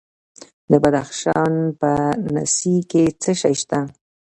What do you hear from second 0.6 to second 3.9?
د بدخشان په نسي کې څه شی شته؟